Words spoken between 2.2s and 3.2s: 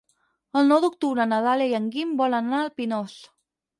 volen anar al Pinós.